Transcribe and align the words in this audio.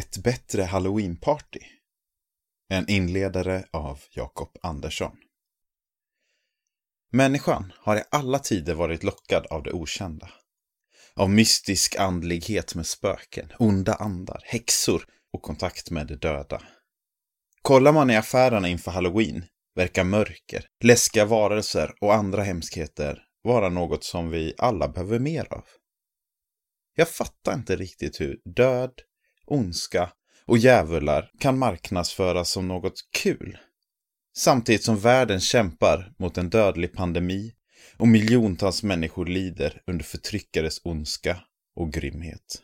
Ett 0.00 0.18
bättre 0.18 0.62
halloweenparty. 0.62 1.60
En 2.68 2.88
inledare 2.88 3.64
av 3.70 4.00
Jakob 4.10 4.58
Andersson. 4.62 5.16
Människan 7.12 7.72
har 7.76 7.96
i 7.96 8.02
alla 8.10 8.38
tider 8.38 8.74
varit 8.74 9.02
lockad 9.02 9.46
av 9.46 9.62
det 9.62 9.72
okända. 9.72 10.30
Av 11.14 11.30
mystisk 11.30 11.96
andlighet 11.96 12.74
med 12.74 12.86
spöken, 12.86 13.48
onda 13.58 13.94
andar, 13.94 14.42
häxor 14.44 15.04
och 15.32 15.42
kontakt 15.42 15.90
med 15.90 16.06
de 16.06 16.16
döda. 16.16 16.62
Kollar 17.62 17.92
man 17.92 18.10
i 18.10 18.16
affärerna 18.16 18.68
inför 18.68 18.90
halloween 18.90 19.44
verkar 19.74 20.04
mörker, 20.04 20.66
läskiga 20.84 21.24
varelser 21.24 21.94
och 22.00 22.14
andra 22.14 22.42
hemskheter 22.42 23.22
vara 23.42 23.68
något 23.68 24.04
som 24.04 24.30
vi 24.30 24.54
alla 24.58 24.88
behöver 24.88 25.18
mer 25.18 25.52
av. 25.52 25.64
Jag 26.94 27.08
fattar 27.08 27.54
inte 27.54 27.76
riktigt 27.76 28.20
hur 28.20 28.40
död, 28.44 28.92
ondska 29.50 30.10
och 30.46 30.58
djävular 30.58 31.30
kan 31.38 31.58
marknadsföras 31.58 32.50
som 32.50 32.68
något 32.68 32.94
kul. 33.12 33.58
Samtidigt 34.36 34.84
som 34.84 34.98
världen 34.98 35.40
kämpar 35.40 36.12
mot 36.18 36.38
en 36.38 36.50
dödlig 36.50 36.92
pandemi 36.92 37.54
och 37.96 38.08
miljontals 38.08 38.82
människor 38.82 39.26
lider 39.26 39.82
under 39.86 40.04
förtryckares 40.04 40.80
ondska 40.84 41.40
och 41.76 41.92
grymhet. 41.92 42.62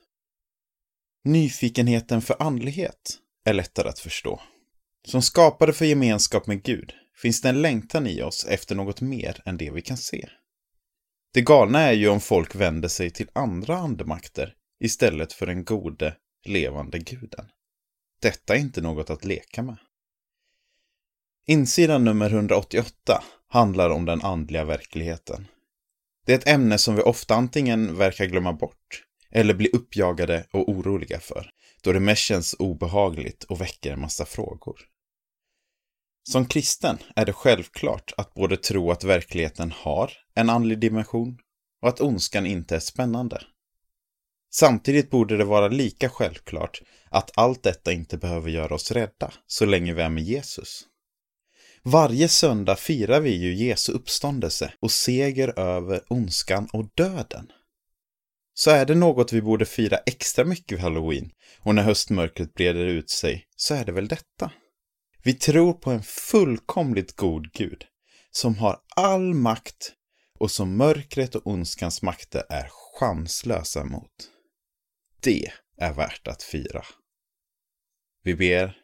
Nyfikenheten 1.25 2.23
för 2.23 2.43
andlighet 2.43 3.19
är 3.45 3.55
lättare 3.55 3.89
att 3.89 3.99
förstå. 3.99 4.41
Som 5.07 5.23
skapade 5.23 5.73
för 5.73 5.85
gemenskap 5.85 6.47
med 6.47 6.63
Gud 6.63 6.93
finns 7.23 7.43
det 7.43 7.49
en 7.49 7.63
längtan 7.63 8.07
i 8.07 8.23
oss 8.23 8.47
efter 8.49 8.75
något 8.75 9.01
mer 9.01 9.43
än 9.45 9.57
det 9.57 9.71
vi 9.71 9.83
kan 9.83 9.97
se. 9.97 10.29
Det 11.35 11.41
galna 11.41 11.81
är 11.81 11.93
ju 11.93 12.09
om 12.09 12.21
folk 12.21 12.55
vänder 12.55 12.89
sig 12.89 13.11
till 13.11 13.31
andra 13.33 13.77
andemakter 13.77 14.55
istället 14.81 15.33
för 15.33 15.47
den 15.47 15.65
gode, 15.65 16.17
levande 16.49 16.99
guden. 16.99 17.47
Detta 18.21 18.55
är 18.55 18.59
inte 18.59 18.81
något 18.81 19.11
att 19.11 19.25
leka 19.25 19.63
med. 19.63 19.77
Insidan 21.47 22.05
nummer 22.05 22.31
188 22.31 23.23
handlar 23.49 23.91
om 23.91 24.05
den 24.05 24.23
andliga 24.23 24.65
verkligheten. 24.65 25.47
Det 26.27 26.33
är 26.33 26.39
ett 26.39 26.49
ämne 26.49 26.79
som 26.79 26.97
vi 26.97 27.03
ofta 27.03 27.35
antingen 27.35 27.97
verkar 27.97 28.27
glömma 28.27 28.53
bort 28.53 29.05
eller 29.31 29.55
bli 29.55 29.69
uppjagade 29.69 30.47
och 30.53 30.69
oroliga 30.69 31.21
för, 31.21 31.51
då 31.83 31.93
det 31.93 32.01
mest 32.01 32.23
känns 32.23 32.55
obehagligt 32.59 33.45
och 33.45 33.61
väcker 33.61 33.93
en 33.93 34.01
massa 34.01 34.25
frågor. 34.25 34.81
Som 36.23 36.47
kristen 36.47 36.99
är 37.17 37.27
det 37.27 37.33
självklart 37.33 38.13
att 38.17 38.35
både 38.35 38.57
tro 38.57 38.91
att 38.91 39.05
verkligheten 39.05 39.73
har 39.73 40.13
en 40.35 40.51
andlig 40.51 40.79
dimension 40.79 41.39
och 41.83 41.89
att 41.89 42.01
ondskan 42.01 42.47
inte 42.47 42.77
är 42.77 42.81
spännande. 42.81 43.43
Samtidigt 44.59 45.11
borde 45.11 45.37
det 45.37 45.45
vara 45.45 45.69
lika 45.69 46.09
självklart 46.09 46.83
att 47.11 47.31
allt 47.35 47.63
detta 47.63 47.93
inte 47.93 48.17
behöver 48.17 48.51
göra 48.51 48.75
oss 48.75 48.91
rädda 48.91 49.33
så 49.47 49.67
länge 49.67 49.95
vi 49.95 50.03
är 50.03 50.09
med 50.09 50.23
Jesus. 50.23 50.85
Varje 51.83 52.29
söndag 52.29 52.77
firar 52.77 53.21
vi 53.21 53.31
ju 53.31 53.55
Jesu 53.55 53.93
uppståndelse 53.93 54.73
och 54.81 54.91
seger 54.91 55.59
över 55.59 56.01
ondskan 56.09 56.69
och 56.73 56.89
döden. 56.95 57.53
Så 58.55 58.71
är 58.71 58.87
det 58.87 58.95
något 58.95 59.33
vi 59.33 59.43
borde 59.43 59.67
fira 59.67 59.97
extra 59.97 60.45
mycket 60.45 60.73
vid 60.73 60.81
halloween 60.81 61.31
och 61.61 61.75
när 61.75 61.83
höstmörkret 61.83 62.55
breder 62.55 62.87
ut 62.87 63.11
sig 63.11 63.47
så 63.57 63.75
är 63.75 63.85
det 63.85 63.93
väl 63.93 64.09
detta. 64.09 64.51
Vi 65.23 65.35
tror 65.35 65.73
på 65.73 65.91
en 65.91 66.03
fullkomligt 66.03 67.17
god 67.17 67.53
Gud 67.53 67.85
som 68.31 68.59
har 68.59 68.79
all 68.97 69.35
makt 69.35 69.93
och 70.39 70.51
som 70.51 70.77
mörkret 70.77 71.35
och 71.35 71.47
ondskans 71.47 72.03
makter 72.03 72.43
är 72.49 72.69
chanslösa 72.99 73.85
mot. 73.85 74.36
Det 75.27 75.53
är 75.77 75.95
värt 75.95 76.29
att 76.29 76.43
fira. 76.43 76.85
Vi 78.23 78.35
ber. 78.35 78.83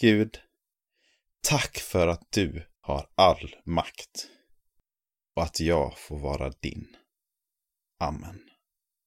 Gud, 0.00 0.40
tack 1.40 1.78
för 1.78 2.08
att 2.08 2.32
du 2.32 2.66
har 2.80 3.10
all 3.14 3.56
makt 3.64 4.28
och 5.36 5.42
att 5.42 5.60
jag 5.60 5.98
får 5.98 6.18
vara 6.18 6.50
din. 6.50 6.96
Amen. 7.98 8.51